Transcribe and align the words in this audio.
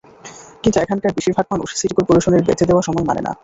কিন্তু 0.63 0.77
এখানকার 0.79 1.15
বেশির 1.17 1.35
ভাগ 1.37 1.45
মানুষ 1.53 1.69
সিটি 1.79 1.93
করপোরেশনের 1.97 2.45
বেঁধে 2.47 2.65
দেওয়া 2.69 2.83
সময় 2.87 3.05
মানেন 3.09 3.25
না। 3.27 3.33